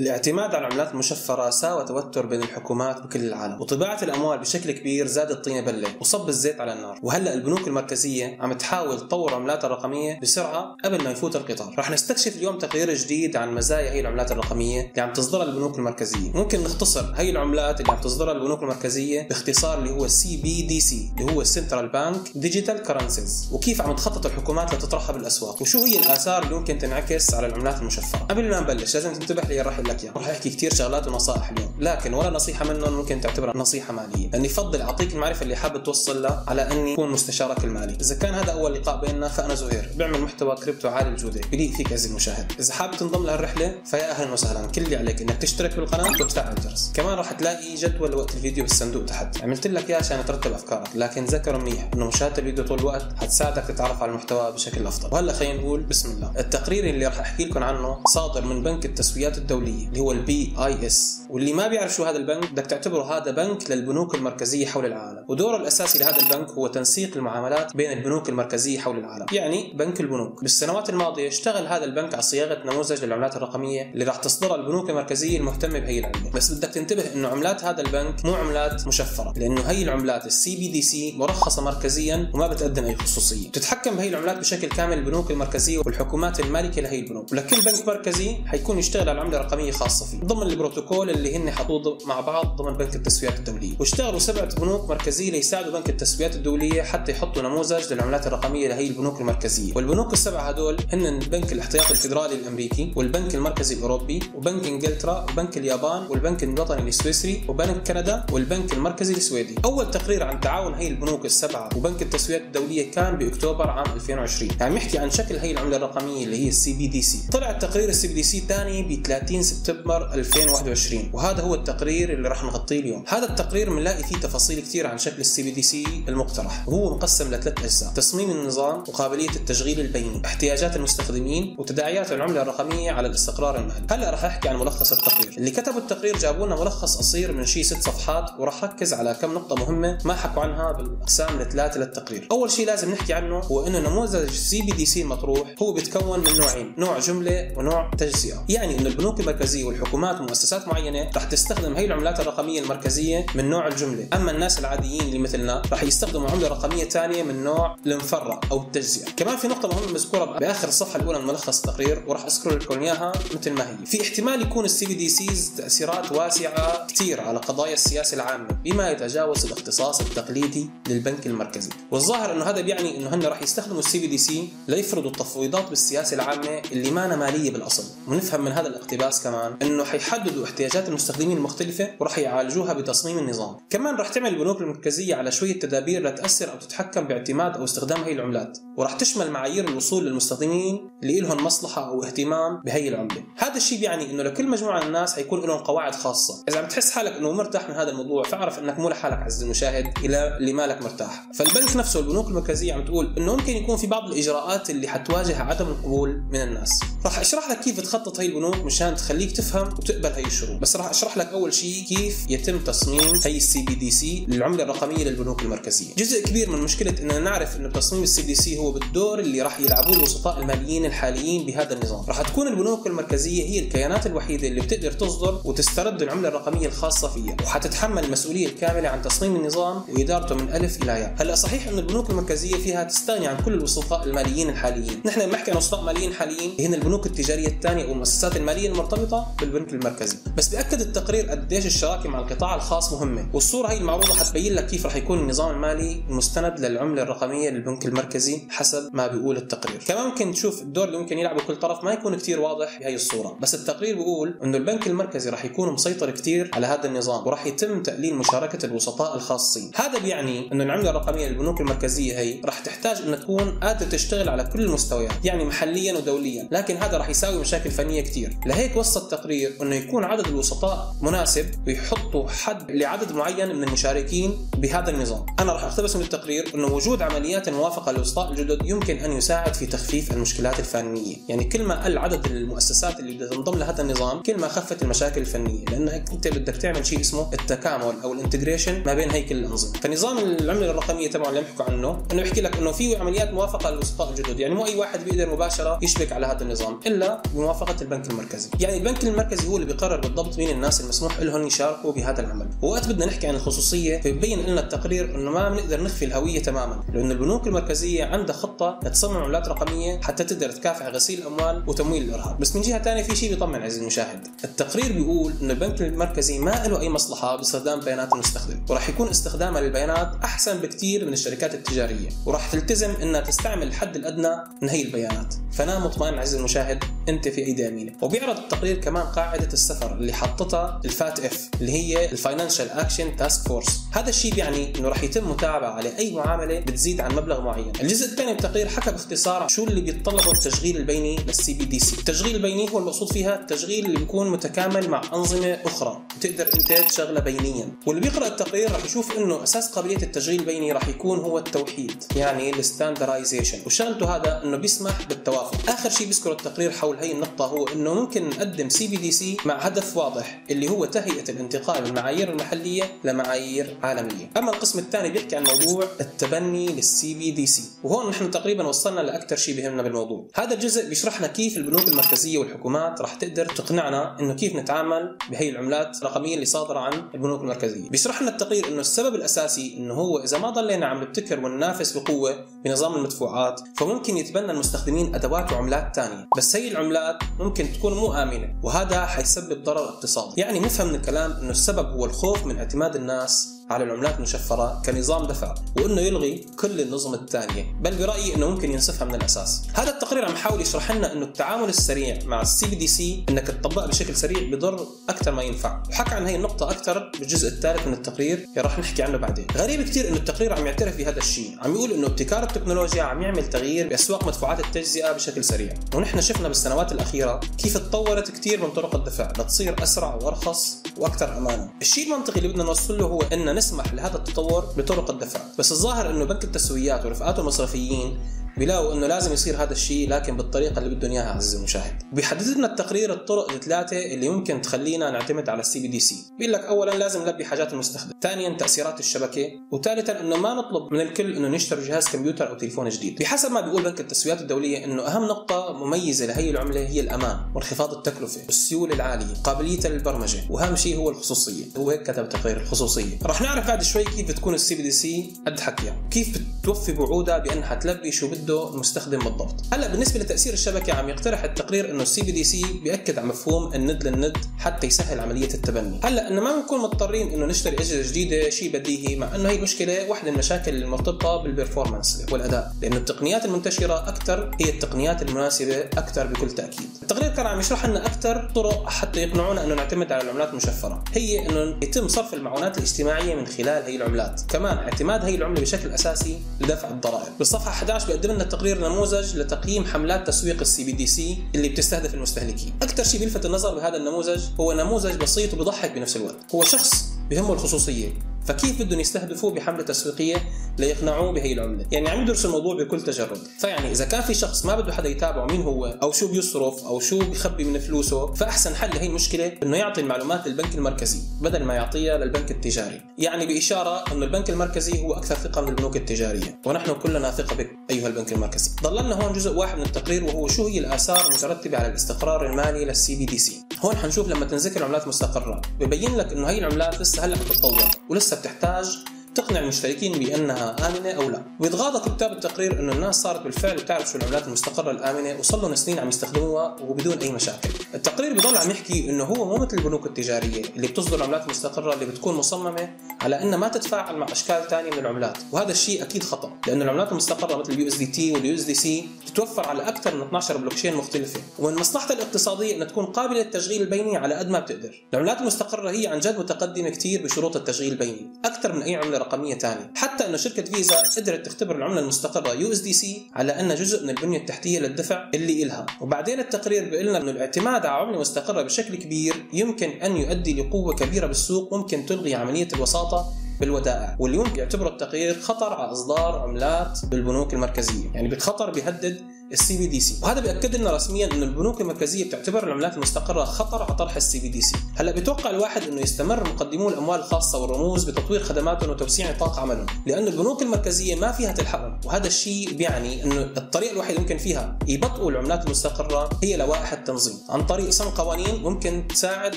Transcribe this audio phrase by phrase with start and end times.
[0.00, 5.44] الاعتماد على العملات المشفرة ساوى توتر بين الحكومات بكل العالم وطباعة الأموال بشكل كبير زادت
[5.44, 6.98] الطين بلة وصب الزيت على النار.
[7.02, 11.74] وهلأ البنوك المركزية عم تحاول تطور عملاتها الرقمية بسرعة قبل ما يفوت القطار.
[11.78, 16.32] رح نستكشف اليوم تقرير جديد عن مزايا هي العملات الرقمية اللي عم تصدرها البنوك المركزية.
[16.32, 21.44] ممكن نختصر هي العملات اللي عم تصدرها البنوك المركزية باختصار اللي هو CBDC اللي هو
[21.44, 26.78] Central Bank Digital Currencies وكيف عم تخطط الحكومات لتطرحها بالأسواق؟ وشو هي الآثار اللي ممكن
[26.78, 30.74] تنعكس على العملات المشفرة؟ قبل ما نبلش لازم تنتبه لي لك اياه رح أحكي كثير
[30.74, 31.74] شغلات ونصائح اليوم.
[31.80, 34.30] لكن ولا نصيحة منهم ممكن تعتبرها نصيحة مالية.
[34.30, 37.96] لأني أفضل أعطيك المعرفة اللي حابب توصل لها على أني أكون مستشارك المالي.
[38.00, 39.90] إذا كان هذا أول لقاء بيننا فأنا زهير.
[39.96, 42.52] بعمل محتوى كريبتو عالي الجوده بليق فيك عزيزي المشاهد.
[42.58, 44.66] إذا حابب تنضم لهالرحله فيا أهلا وسهلا.
[44.66, 46.92] كل اللي عليك إنك تشترك بالقناة وتفعل الجرس.
[46.94, 49.42] كمان راح تلاقي جدول لوقت الفيديو بالصندوق تحت.
[49.42, 50.88] عملت لك إياه عشان ترتب أفكارك.
[50.94, 55.08] لكن ذكر منيح إنه مشاهدة الفيديو طول الوقت حتساعدك تتعرف على المحتوى بشكل أفضل.
[55.12, 56.32] وهلأ خلينا نقول بسم الله.
[56.38, 59.38] التقرير اللي راح أحكي لكم عنه صادر من بنك التسويات
[59.88, 61.20] اللي هو ال BIS.
[61.34, 65.24] واللي ما بيعرف شو هذا البنك بدك تعتبره هذا بنك للبنوك المركزية حول العالم.
[65.28, 69.26] ودوره الأساسي لهذا البنك هو تنسيق المعاملات بين البنوك المركزية حول العالم.
[69.32, 70.42] يعني بنك البنوك.
[70.42, 75.38] بالسنوات الماضية اشتغل هذا البنك على صياغة نموذج للعملات الرقمية اللي راح تصدرها البنوك المركزية
[75.38, 76.30] المهتمة بهي العملة.
[76.34, 81.14] بس بدك تنتبه إنه عملات هذا البنك مو عملات مشفرة لأنه هي العملات ال CBDC
[81.18, 83.48] مرخصة مركزيا وما بتقدم أي خصوصية.
[83.48, 87.32] بتتحكم بهي العملات بشكل كامل البنوك المركزية والحكومات المالكة لهي البنوك.
[87.32, 90.18] ولكل بنك مركزي حيكون يشتغل على عملة رقمية خاصة فيه.
[90.18, 93.72] ضمن البروتوكول اللي هن حطوه مع بعض ضمن بنك التسويات الدولية.
[93.80, 99.20] واشتغلوا سبعة بنوك مركزية ليساعدوا بنك التسويات الدولية حتى يحطوا نموذج للعملات الرقمية لهي البنوك
[99.20, 99.72] المركزية.
[99.76, 106.06] والبنوك السبعة هدول هن بنك الاحتياطي الفدرالي الأمريكي والبنك المركزي الأوروبي وبنك إنجلترا وبنك اليابان
[106.10, 109.54] والبنك الوطني السويسري وبنك كندا والبنك المركزي السويدي.
[109.64, 114.74] أول تقرير عن تعاون هي البنوك السبعة وبنك التسويات الدولية كان بأكتوبر عام 2020 يعني
[114.74, 118.40] نحكي عن شكل هي العملة الرقمية اللي هي ال CBDC طلع التقرير ال CBDC
[118.88, 123.04] ب 30 سبتمبر 2021 وهذا هو التقرير اللي راح نغطيه اليوم.
[123.08, 126.68] هذا التقرير بنلاقي فيه تفاصيل كثير عن شكل ال CBDC المقترح.
[126.68, 133.08] وهو مقسم لثلاث أجزاء تصميم النظام وقابليه التشغيل البيني احتياجات المستخدمين وتداعيات العملة الرقمية على
[133.08, 133.86] الاستقرار المالي.
[133.90, 135.34] هلا راح أحكي عن ملخص التقرير.
[135.38, 139.34] اللي كتبوا التقرير جابوا لنا ملخص قصير من شيء ست صفحات وراح ركز على كم
[139.34, 142.28] نقطة مهمة ما حكوا عنها بالأقسام الثلاثة للتقرير.
[142.32, 146.74] أول شيء لازم نحكي عنه هو إنه نموذج ال CBDC المطروح هو بيتكون من نوعين
[146.78, 148.44] نوع جملة ونوع تجزئة.
[148.48, 153.66] يعني إنه البنوك المركزية والحكومات ومؤسسات معينة راح تستخدم هي العملات الرقمية المركزية من نوع
[153.68, 154.06] الجملة.
[154.12, 159.10] أما الناس العاديين اللي مثلنا راح يستخدموا عملة رقمية ثانية من نوع المفرق أو التجزئة.
[159.16, 163.12] كمان في نقطة مهمة مذكورة بآخر الصفحة الأولى من ملخص التقرير وراح أذكر لكم إياها
[163.34, 163.86] مثل ما هي.
[163.86, 170.00] في احتمال يكون ال CBDCs تأثيرات واسعة كثير على قضايا السياسة العامة بما يتجاوز الاختصاص
[170.00, 171.70] التقليدي للبنك المركزي.
[171.90, 176.90] والظاهر إنه هذا بيعني إنه هن راح يستخدموا ال CBDC ليفرضوا التفويضات بالسياسة العامة اللي
[176.90, 177.84] ما مالية بالأصل.
[178.08, 183.56] ونفهم من هذا الاقتباس كمان إنه حيحددوا احتياجات المستخدمين المختلفة وراح يعالجوها بتصميم النظام.
[183.70, 188.12] كمان راح تعمل البنوك المركزية على شوية تدابير لتأثر أو تتحكم باعتماد أو استخدام هي
[188.12, 193.24] العملات وراح تشمل معايير الوصول للمستخدمين اللي لهم مصلحة أو اهتمام بهي العملة.
[193.36, 196.44] هذا الشيء بيعني إنه لكل مجموعة من الناس حيكون لهم قواعد خاصة.
[196.48, 199.84] إذا عم تحس حالك إنه مرتاح من هذا الموضوع فاعرف إنك مو لحالك عزيزي المشاهد
[200.04, 201.28] إلى اللي مالك مرتاح.
[201.34, 205.66] فالبنك نفسه البنوك المركزية عم تقول إنه ممكن يكون في بعض الإجراءات اللي حتواجه عدم
[205.66, 206.80] القبول من الناس.
[207.04, 210.60] راح أشرح لك كيف تخطط هي البنوك مشان تخليك تفهم وتقبل هي الشروط.
[210.60, 215.42] بس راح أشرح لك أول شيء كيف يتم تصميم هي ال CBDC للعملة الرقمية للبنوك
[215.42, 215.94] المركزية.
[215.98, 219.96] جزء كبير من مشكلة إننا نعرف إنه تصميم ال CBDC هو بالدور اللي راح يلعبوه
[219.96, 222.04] الوسطاء الماليين الحاليين بهذا النظام.
[222.08, 227.36] راح تكون البنوك المركزية هي الكيانات الوحيدة اللي بتقدر تصدر وتسترد العملة الرقمية الخاصة فيها
[227.42, 231.14] وحتتحمل المسؤولية الكاملة عن تصميم النظام وإدارته من ألف إلى ياء.
[231.18, 235.00] هلأ صحيح إنه البنوك المركزية فيها تستغني عن كل الوسطاء الماليين الحاليين.
[235.04, 239.72] نحن لما نحكي عن وسطاء ماليين حاليين هن البنوك التجارية الثانية والمؤسسات المالية المرتبطة بالبنك
[239.72, 240.16] المركزي.
[240.36, 243.28] بس بياكد التقرير قديش الشراكة مع القطاع الخاص مهمة.
[243.32, 248.42] والصورة هي المعروضة حتبين لك كيف راح يكون النظام المالي المستند للعملة الرقمية للبنك المركزي
[248.50, 249.80] حسب ما بيقول التقرير.
[249.86, 253.36] كمان ممكن تشوف الدور اللي ممكن يلعبه كل طرف ما يكون كثير واضح بهي الصورة.
[253.40, 257.82] بس التقرير بيقول إنه البنك المركزي راح يكون مسيطر كثير على هذا النظام وراح يتم
[257.82, 259.70] تقليل مشاركة الوسطاء الخاصين.
[259.74, 264.44] هذا بيعني إنه العملة الرقمية للبنوك المركزية هي راح تحتاج إنها تكون قادرة تشتغل على
[264.44, 266.48] كل المستويات يعني محليا ودوليا.
[266.50, 270.53] لكن هذا راح يساوي مشاكل فنية كثير لهيك وصى التقرير إنه يكون عدد الوسطاء
[271.00, 275.26] مناسب ويحطوا حد لعدد معين من المشاركين بهذا النظام.
[275.40, 279.66] أنا راح أقتبس من التقرير إنه وجود عمليات موافقة للوسطاء الجدد يمكن أن يساعد في
[279.66, 281.16] تخفيف المشكلات الفنية.
[281.28, 285.20] يعني كل ما قل عدد المؤسسات اللي بدها تنضم لهذا النظام كل ما خفت المشاكل
[285.20, 285.64] الفنية.
[285.64, 289.80] لأنك أنت بدك تعمل شيء اسمه التكامل أو الانتجريشن ما بين هي كل الأنظمة.
[289.80, 294.10] فنظام العملة الرقمية تبعه اللي بيحكوا عنه إنه بيحكي لك إنه في عمليات موافقة للوسطاء
[294.10, 294.40] الجدد.
[294.40, 298.48] يعني مو أي واحد بيقدر مباشرة يشبك على هذا النظام إلا بموافقة البنك المركزي.
[298.60, 302.48] يعني البنك المركزي هو اللي بيقرر بالضبط مين الناس المسموح لهم يشاركوا بهذا العمل.
[302.62, 307.12] ووقت بدنا نحكي عن الخصوصية فبين لنا التقرير إنه ما بنقدر نخفي الهوية تماما لأنه
[307.12, 312.38] البنوك المركزية عندها خطة تصمم عملات رقمية حتى تقدر تكافح غسيل الأموال وتمويل الإرهاب.
[312.38, 314.26] بس من جهة ثانية في شيء بيطمن عزيزي المشاهد.
[314.44, 319.60] التقرير بيقول إنه البنك المركزي ما له أي مصلحة باستخدام بيانات المستخدم وراح يكون استخدامها
[319.60, 322.08] للبيانات أحسن بكثير من الشركات التجارية.
[322.26, 325.34] وراح تلتزم إنها تستعمل الحد الأدنى من هي البيانات.
[325.52, 330.80] فنام مطمئن عزيزي المشاهد أنت في ايدي امينه وبيعرض التقرير كمان قاعدة السفر اللي حطتها
[330.84, 333.80] ال FATF اللي هي ال Financial Action Task Force.
[333.92, 337.72] هذا الشيء بيعني إنه راح يتم متابعة على أي معاملة بتزيد عن مبلغ معين.
[337.80, 342.36] الجزء الثاني من التقرير حكى باختصار شو اللي بيتطلبه التشغيل البيني لل C BDC التشغيل
[342.36, 346.02] البيني هو المقصود فيها التشغيل اللي بيكون متكامل مع أنظمة أخرى.
[346.26, 347.68] بتقدر انت تشغلها بينيا.
[347.86, 352.50] واللي بيقرأ التقرير راح يشوف إنه أساس قابلية التشغيل البيني راح يكون هو التوحيد يعني
[352.50, 355.70] ال standardization وشغلته هذا إنه بيسمح بالتوافق.
[355.70, 360.44] آخر شيء بيذكر التقرير حول هي النقطة هو إنه ممكن نقدم CBDC مع هدف واضح
[360.50, 364.30] اللي هو تهيئة الانتقال من المعايير المحلية لمعايير عالمية.
[364.36, 369.56] أما القسم الثاني بيحكي عن موضوع التبني لل CBDC وهون نحن تقريبا وصلنا لأكثر شيء
[369.56, 370.26] بيهمنا بالموضوع.
[370.34, 375.50] هذا الجزء بيشرح لنا كيف البنوك المركزية والحكومات راح تقدر تقنعنا إنه كيف نتعامل بهي
[375.50, 377.88] العملات الرقميه اللي صادره عن البنوك المركزية.
[377.90, 382.46] بيشرح لنا التقرير إنه السبب الأساسي إنه هو إذا ما ضلينا عم نبتكر وننافس بقوة
[382.64, 388.60] بنظام المدفوعات فممكن يتبنى المستخدمين أدوات وعملات ثانية بس هي العملات ممكن تكون مو آمنة
[388.62, 390.40] وهذا حيسبب ضرر اقتصادي.
[390.40, 395.26] يعني نفهم من الكلام إنه السبب هو الخوف من اعتماد الناس على العملات المشفرة كنظام
[395.26, 399.62] دفع وإنه يلغي كل النظم الثانية بل برأيي إنه ممكن ينسفها من الأساس.
[399.74, 404.16] هذا التقرير عم يحاول يشرح لنا إنه التعامل السريع مع ال CBDC إنك تطبقها بشكل
[404.16, 405.82] سريع بضر أكثر ما ينفع.
[405.90, 409.46] وحكى عن هي النقطة أكثر بالجزء الثالث من التقرير اللي راح نحكي عنه بعدين.
[409.56, 411.56] غريب كثير إنه التقرير عم يعترف بهذا الشيء.
[411.62, 415.74] عم يقول إنه ابتكار التكنولوجيا عم يعمل تغيير بأسواق مدفوعات التجزئة بشكل سريع.
[415.94, 421.70] ونحن شفنا بالسنوات الأخيرة كيف تطورت كثير من طرق الدفع لتصير أسرع وأرخص وأكثر امانا
[421.82, 425.40] الشيء المنطقي اللي بدنا نوصل له هو ان نسمح لهذا التطور بطرق الدفع.
[425.58, 428.18] بس الظاهر إنه بنك التسويات ورفقاته المصرفيين
[428.56, 432.02] بيلاقوا إنه لازم يصير هذا الشيء لكن بالطريقة اللي بدهم إياها عزيزي المشاهد.
[432.12, 436.90] بيحدد لنا التقرير الطرق الثلاثة اللي ممكن تخلينا نعتمد على ال CBDC بيقول لك اولا
[436.90, 439.48] لازم نلبي حاجات المستخدم ثانيا تأثيرات الشبكة.
[439.72, 443.18] وثالثا إنه ما نطلب من الكل إنه نشتري جهاز كمبيوتر أو تليفون جديد.
[443.18, 447.94] بحسب ما بيقول بنك التسويات الدولية إنه أهم نقطة مميزة لهي العملة هي الأمان وانخفاض
[447.94, 450.38] التكلفة والسيولة العالية قابلية للبرمجة.
[450.50, 451.64] وأهم شيء هو الخصوصية.
[451.76, 453.18] هو هيك كتب تقرير الخصوصية.
[453.22, 458.12] رح نعرف بعد شوي كيف بتكون ال CBDC قد حكيها كيف بتوفي بوعودها بأنها تلبي
[458.12, 459.54] شو بده المستخدم بالضبط.
[459.72, 464.06] هلا بالنسبة لتأثير الشبكة عم يقترح التقرير إنه ال C BDC بيأكد على مفهوم الند
[464.06, 466.00] للند حتى يسهل عملية التبني.
[466.04, 470.08] هلا إنه ما بنكون مضطرين إنه نشتري أجهزة جديدة شيء بديهي مع إنه هي المشكلة
[470.08, 476.26] واحدة من المشاكل المرتبطة بال performance والاداء لأنه التقنيات المنتشرة أكثر هي التقنيات المناسبة أكثر
[476.26, 476.88] بكل تأكيد.
[477.02, 481.04] التقرير كان عم يشرح لنا أكثر طرق حتى يقنعونا إنه نعتمد على العملات المشفرة.
[481.12, 484.40] هي إنه يتم صرف المعونات الاجتماعية من خلال هي العملات.
[484.48, 487.32] كمان اعتماد هي العملة بشكل أساسي لدفع الضرائب.
[487.38, 492.72] بالصفحة 11 بيقدم لنا التقرير نموذج لتقييم حملات تسويق ال CBDC اللي بتستهدف المستهلكين.
[492.82, 496.36] أكثر شيء بيلفت النظر بهذا النموذج هو نموذج بسيط وبيضحك بنفس الوقت.
[496.54, 498.33] هو شخص بهمه الخصوصية.
[498.46, 500.36] فكيف بدهم يستهدفوه بحملة تسويقية
[500.78, 503.38] ليقنعوه بهي العملة؟ يعني عم يدرسوا الموضوع بكل تجرد.
[503.58, 507.00] فيعني إذا كان في شخص ما بده حدا يتابعه مين هو أو شو بيصرف أو
[507.00, 511.74] شو بيخبي من فلوسه فأحسن حل لهي المشكلة إنه يعطي المعلومات للبنك المركزي بدل ما
[511.74, 513.00] يعطيها للبنك التجاري.
[513.18, 517.70] يعني بإشارة إنه البنك المركزي هو أكثر ثقة من البنوك التجارية ونحن كلنا ثقة بك
[517.90, 518.70] أيها البنك المركزي.
[518.82, 522.84] ضل لنا هون جزء واحد من التقرير وهو شو هي الآثار المترتبة على الاستقرار المالي
[522.84, 525.62] لل CBDC؟ هون حنشوف لما تنذكر عملات مستقرة.
[525.80, 528.98] ببين لك إنه هي العملات لسه هلأ بتتطور ولسه بتحتاج
[529.34, 534.18] تقنع المشتركين بأنها آمنة أو لا، ويتغاضى كتاب التقرير انه الناس صارت بالفعل بتعرف شو
[534.18, 537.68] العملات المستقرة الآمنة وصار لهم سنين عم يستخدموها وبدون أي مشاكل.
[537.94, 542.06] التقرير بضل عم يحكي إنه هو مو مثل البنوك التجارية اللي بتصدر عملات مستقرة اللي
[542.06, 546.52] بتكون مصممة على أنها ما تتفاعل مع أشكال ثانية من العملات، وهذا الشيء أكيد خطأ،
[546.66, 550.14] لأنه العملات المستقرة مثل اليو إس دي تي واليو إس دي سي تتوفر على أكثر
[550.14, 554.58] من 12 بلوكشين مختلفة، ومن مصلحتها الاقتصادية انها تكون قابلة للتشغيل البيني على قد ما
[554.58, 555.06] بتقدر.
[555.14, 559.58] العملات المستقرة هي عن جد متقدمة كثير بشروط التشغيل البيني، أكثر من أي عملة رقمية
[559.58, 564.38] ثانية، حتى انه شركة فيزا قدرت تختبر العملة المستقرة USDC على انها جزء من البنية
[564.38, 565.86] التحتية للدفع اللي إلها.
[566.00, 570.94] وبعدين التقرير بيقول لنا إنه الاعتماد على عملة مستقرة بشكل كبير يمكن أن يؤدي لقوة
[570.94, 574.16] كبيرة بالسوق ممكن تلغي عملية الوساطة بالودائع.
[574.18, 578.10] واللي ممكن يعتبره التقرير خطر على إصدار عملات بالبنوك المركزية.
[578.14, 580.16] يعني بالخطر بيهدد ال CBDC.
[580.22, 584.76] وهذا بيأكد لنا رسميا إنه البنوك المركزية بتعتبر العملات المستقره خطر على طرح ال CBDC.
[584.96, 590.28] هلأ بيتوقع الواحد إنه يستمر مقدمو الأموال الخاصة والرموز بتطوير خدماتهم وتوسيع نطاق عملهم لأنه
[590.28, 595.66] البنوك المركزية ما فيها تلحقهم وهذا الشيء بيعني إنه الطريقة الوحيده ممكن فيها يبطئوا العملات
[595.66, 597.34] المستقرة هي لوائح التنظيم.
[597.48, 599.56] عن طريق صنع قوانين ممكن تساعد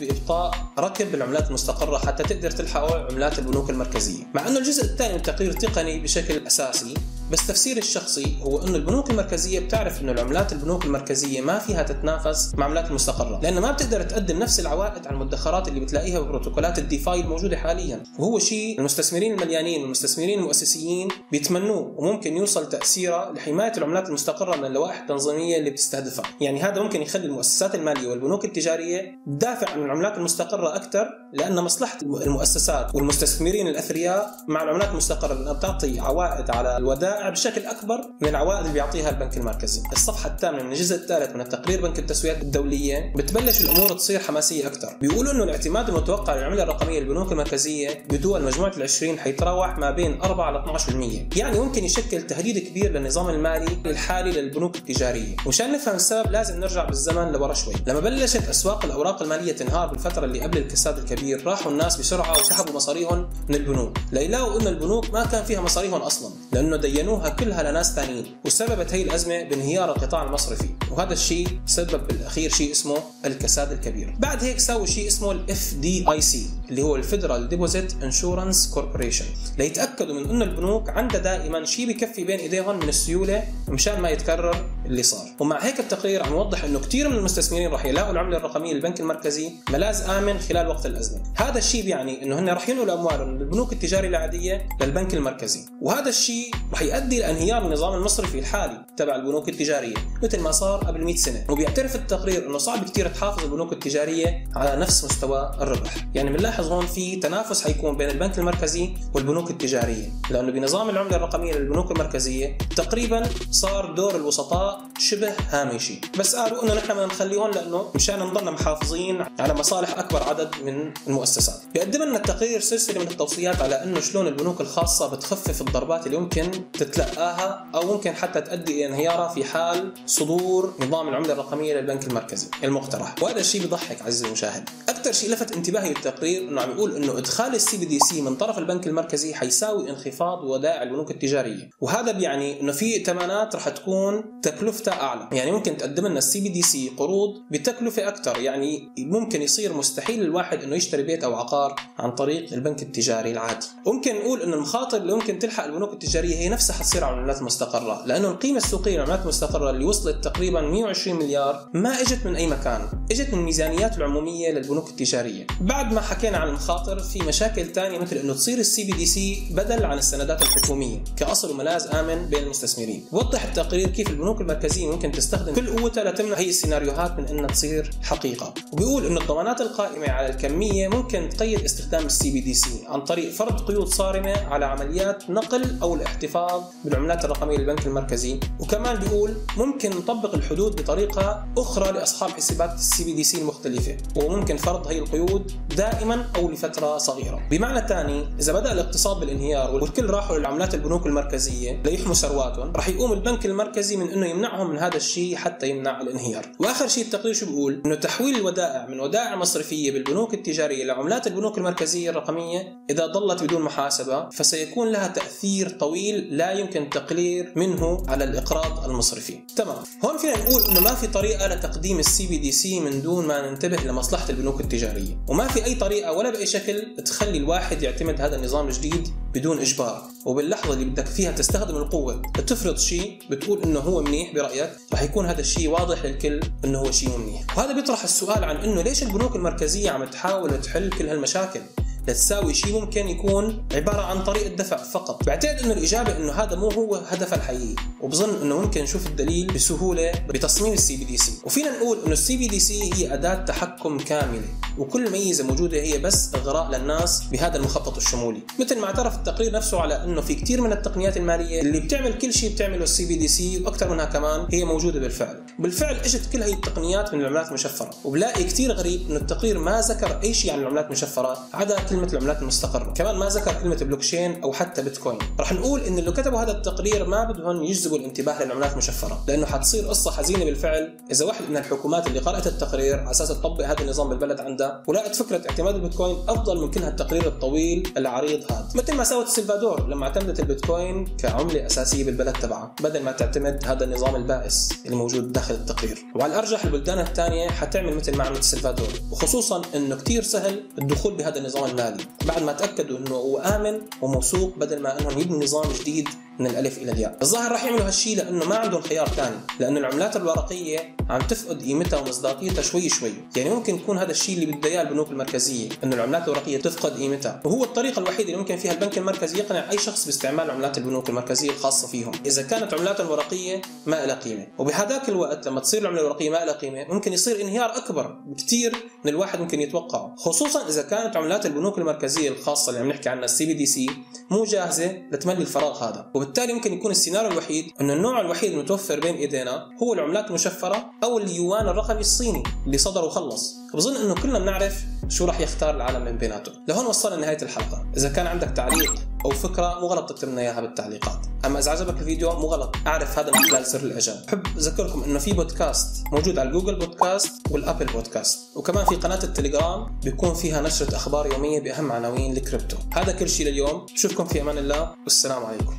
[0.00, 4.24] بابطاء ركب العملات المستقرة حتى تقدر تلحقوا عملات البنوك المركزية.
[4.34, 6.94] مع إنه الجزء الثاني من التقرير تقني بشكل أساسي
[7.30, 12.54] بس تفسيري الشخصي هو إنه البنوك المركزية بتعرف إنه العملات البنوك المركزية ما فيها تتنافس
[12.54, 17.20] مع العملات المستقرة لأنه ما بتقدر تقدم نفس العوائد على المدخرات اللي بتلاقيها ببروتوكولات الديفاي
[17.20, 18.02] الموجودة حاليا.
[18.18, 25.00] وهو شيء المستثمرين المليانين والمستثمرين المؤسسيين بيتمنوه وممكن يوصل تأثيره لحماية العملات المستقرة من اللوائح
[25.00, 26.24] التنظيمية اللي بتستهدفها.
[26.40, 31.98] يعني هذا ممكن يخلي المؤسسات المالية والبنوك التجارية تدافع عن العملات المستقرة أكثر لأن مصلحة
[32.02, 38.60] المؤسسات والمستثمرين الأثرياء مع العملات المستقرة لأنها بتعطي عوائد على الودائع بشكل أكبر من العوائد
[38.60, 39.82] اللي بيعطيها البنك المركزي.
[39.92, 44.96] الصفحة الثامنة من الجزء الثالث من التقرير بنك التسويات الدولية بتبلش الأمور تصير حماسية أكثر.
[45.00, 50.50] بيقولوا إنه الاعتماد المتوقع للعملة الرقمية للبنوك المركزية بدول مجموعة ال20 حيتراوح ما بين 4
[50.50, 56.30] ل 12%، يعني ممكن يشكل تهديد كبير للنظام المالي الحالي للبنوك التجارية، ومشان نفهم السبب
[56.30, 57.74] لازم نرجع بالزمن لورا شوي.
[57.86, 62.72] لما بلشت أسواق الأوراق المالية تنهار بالفترة اللي قبل الكساد الكبير، راحوا الناس بسرعة وسحبوا
[62.74, 67.94] مصاريهم من البنوك، ليلاقوا انه البنوك ما كان فيها مصاريهم أصلا، لأنه دينوها كلها لناس
[67.94, 70.68] ثانيين وسببت هي الأزمة بانهيار القطاع المصرفي.
[70.90, 74.16] وهذا الشيء سبب بالاخير شيء اسمه الكساد الكبير.
[74.18, 79.24] بعد هيك سووا شيء اسمه ال FDIC اللي هو ال Federal Deposit Insurance Corporation
[79.58, 84.66] ليتأكدوا من انه البنوك عندها دائما شيء بكفي بين ايديهم من السيولة مشان ما يتكرر
[84.90, 85.26] اللي صار.
[85.40, 89.50] ومع هيك التقرير عم يوضح إنه كثير من المستثمرين راح يلاقوا العملة الرقمية للبنك المركزي
[89.70, 91.22] ملاذ آمن خلال وقت الأزمة.
[91.36, 95.60] هذا الشيء بيعني إنه هن راح ينقلوا أموالهم من البنوك التجارية العادية للبنك المركزي.
[95.80, 101.04] وهذا الشيء راح يؤدي لانهيار النظام المصرفي الحالي تبع البنوك التجارية مثل ما صار قبل
[101.04, 101.44] 100 سنة.
[101.48, 105.96] وبيعترف التقرير إنه صعب كثير تحافظ البنوك التجارية على نفس مستوى الربح.
[106.14, 110.08] يعني بنلاحظ هون في تنافس حيكون بين البنك المركزي والبنوك التجارية.
[110.30, 116.00] لأنه بنظام العملة الرقمية للبنوك المركزية تقريبا صار دور الوسطاء شبه هامشي.
[116.18, 120.92] بس قالوا إنه نحن بدنا نخليهم لأنه مشان نضلنا محافظين على مصالح أكبر عدد من
[121.06, 121.60] المؤسسات.
[121.74, 126.50] بيقدم لنا التقرير سلسلة من التوصيات على إنه شلون البنوك الخاصة بتخفف الضربات اللي يمكن
[126.72, 132.48] تتلقاها أو ممكن حتى تؤدي إلى انهيارها في حال صدور نظام العملة الرقمية للبنك المركزي
[132.64, 133.14] المقترح.
[133.22, 134.68] وهذا الشيء بيضحك عزيزي المشاهد.
[134.88, 138.86] أكثر شيء لفت انتباهي بالتقرير إنه عم يقول إنه إدخال ال CBDC من طرف البنك
[138.86, 141.70] المركزي حيساوي انخفاض ودائع البنوك التجارية.
[141.80, 145.28] وهذا بيعني إنه في ائتمانات رح تكون تكلفتها أعلى.
[145.32, 150.76] يعني ممكن تقدم لنا ال CBDC قروض بتكلفة أكثر يعني ممكن يصير مستحيل للواحد إنه
[150.76, 153.66] يشتري بيت أو عقار عن طريق البنك التجاري العادي.
[153.86, 158.06] ممكن نقول إنه المخاطر اللي ممكن تلحق البنوك التجارية هي نفسها حتصير على العملات المستقره
[158.06, 162.88] لأنه القيمة السوقية للعملات المستقره اللي وصلت تقريبا 120 مليار ما إجت من أي مكان.
[163.10, 165.46] إجت من الميزانيات العمومية للبنوك التجارية.
[165.60, 169.98] بعد ما حكينا عن المخاطر في مشاكل ثانية مثل إنه تصير ال CBDC بدل عن
[169.98, 173.04] السندات الحكومية كأصل وملاذ آمن بين المستثمرين.
[173.12, 177.90] وضح التقرير كيف البنوك المركزيه ممكن تستخدم كل قوتها لتمنع هي السيناريوهات من إنها تصير
[178.02, 178.54] حقيقة.
[178.72, 183.86] وبيقول إنه الضمانات القائمة على الكمية ممكن تقيد استخدام ال CBDC عن طريق فرض قيود
[183.86, 188.40] صارمة على عمليات نقل أو الاحتفاظ بالعملات الرقمية للبنك المركزي.
[188.60, 194.98] وكمان بيقول ممكن نطبق الحدود بطريقة أخرى لأصحاب حسابات ال CBDC المختلفة وممكن فرض هي
[194.98, 197.40] القيود دائما أو لفترة صغيرة.
[197.50, 203.12] بمعنى ثاني إذا بدأ الاقتصاد بالانهيار والكل راحوا للعملات البنوك المركزية ليحموا ثرواتهم رح يقوم
[203.12, 206.52] البنك المركزي من إنه يمنعهم من هذا الشيء حتى يمنع الانهيار.
[206.58, 211.58] وآخر شيء التقرير شو بيقول؟ إنه تحويل الودائع من ودائع مصرفية بالبنوك التجارية لعملات البنوك
[211.58, 218.24] المركزية الرقمية إذا ظلت بدون محاسبة فسيكون لها تأثير طويل لا يمكن التقليل منه على
[218.24, 219.38] الإقراض المصرفي.
[219.56, 219.76] تمام.
[220.04, 224.30] هون فينا نقول إنه ما في طريقة لتقديم ال CBDC من دون ما ننتبه لمصلحة
[224.30, 225.24] البنوك التجارية.
[225.28, 230.02] وما في أي طريقة ولا بأي شكل تخلي الواحد يعتمد هذا النظام الجديد بدون إجبار.
[230.24, 235.26] وباللحظة اللي بدك فيها تستخدم القوة لتفرض شيء بتقول إنه هو منيح برأيك رح يكون
[235.26, 237.58] هذا الشيء واضح للكل إنه هو شيء منيح.
[237.58, 241.60] وهذا بيطرح السؤال عن إنه ليش البنوك المركزية عم تحاول تحل كل هالمشاكل؟
[242.08, 245.24] لتساوي شيء ممكن يكون عبارة عن طريقه دفع فقط.
[245.24, 247.74] بعتقد إنه الإجابة إنه هذا مو هو هدفها الحقيقي.
[248.00, 253.14] وبظن إنه ممكن نشوف الدليل بسهولة بتصميم ال CBDC وفينا نقول إنه ال CBDC هي
[253.14, 254.48] أداة تحكم كاملة.
[254.78, 258.40] وكل ميزة موجودة هي بس إغراء للناس بهذا المخطط الشمولي.
[258.60, 262.34] مثل ما اعترف التقرير نفسه على إنه في كثير من التقنيات المالية اللي بتعمل كل
[262.34, 265.42] شيء بتعمله ال CBDC وأكثر منها كمان هي موجودة بالفعل.
[265.58, 267.90] بالفعل إجت كل هي التقنيات من العملات المشفرة.
[268.04, 272.42] وبلاقي كثير غريب إنه التقرير ما ذكر أي شيء عن العملات المشفرة عدا كلمة العملات
[272.42, 276.52] المستقره كمان ما ذكر كلمة بلوكشين أو حتى بيتكوين رح نقول ان اللي كتبوا هذا
[276.52, 280.96] التقرير ما بدهم يجذبوا الانتباه للعملات المشفره لأنه حتصير قصة حزينة بالفعل.
[281.10, 285.14] إذا واحد من الحكومات اللي قرأت التقرير على أساس تطبق هذا النظام بالبلد عندها ولقت
[285.14, 288.68] فكرة اعتماد البيتكوين أفضل من كل هالتقرير الطويل العريض هذا.
[288.74, 293.84] مثل ما سوت السلفادور لما اعتمدت البيتكوين كعملة أساسية بالبلد تبعها بدل ما تعتمد هذا
[293.84, 295.98] النظام البائس اللي موجود داخل التقرير.
[296.14, 301.38] وعلى الأرجح البلدان الثانية حتعمل مثل ما عملت السلفادور وخصوصا إنه كثير سهل الدخول بهذا
[301.38, 306.08] النظام المالي بعد ما تأكدوا إنه هو آمن وموثوق بدل ما إنهم يبنوا نظام جديد
[306.38, 307.18] من الألف إلى الياء.
[307.22, 312.00] الظاهر راح يعملوا هالشيء لأنه ما عندهم خيار ثاني لأنه العملات الورقية عم تفقد قيمتها
[312.00, 313.12] ومصداقيتها شوي شوي.
[313.36, 317.42] يعني ممكن يكون هذا الشيء اللي بدها اياه البنوك المركزية إنه العملات الورقية تفقد قيمتها.
[317.44, 321.50] وهو الطريقة الوحيدة اللي ممكن فيها البنك المركزي يقنع أي شخص باستعمال عملات البنوك المركزية
[321.50, 322.12] الخاصة فيهم.
[322.26, 324.46] إذا كانت عملاتهم الورقية ما لها قيمة.
[324.58, 328.72] وبهذاك الوقت لما تصير العملة الورقية ما لها قيمة ممكن يصير انهيار أكبر بكثير
[329.04, 330.14] من الواحد ممكن يتوقعه.
[330.16, 333.90] خصوصا إذا كانت عملات البنوك المركزية الخاصة اللي عم نحكي عنها ال CBDC
[334.30, 336.10] مو جاهزة لتملي الفراغ هذا.
[336.30, 341.18] وبالتالي ممكن يكون السيناريو الوحيد انه النوع الوحيد المتوفر بين إيدينا هو العملات المشفرة أو
[341.18, 343.56] اليوان الرقمي الصيني اللي صدر وخلص.
[343.74, 346.54] بظن أنه كلنا بنعرف شو راح يختار العالم من بيناتهم.
[346.68, 347.86] لهون وصلنا لنهاية الحلقة.
[347.96, 348.94] إذا كان عندك تعليق
[349.24, 351.26] أو فكرة مو غلط تكتب لنا إياها بالتعليقات.
[351.44, 352.76] أما إذا عجبك الفيديو مو غلط.
[352.86, 357.32] أعرف هذا من خلال زر الاعجاب بحب أذكركم أنه في بودكاست موجود على Google Podcasts
[357.50, 358.38] وال Apple Podcasts.
[358.56, 362.76] وكمان في قناة التليجرام بيكون فيها نشرة أخبار يومية بأهم عناوين الكريبتو.
[362.92, 363.86] هذا كل شيء لليوم.
[363.94, 364.94] بشوفكم في أمان الله.
[365.04, 365.78] والسلام عليكم.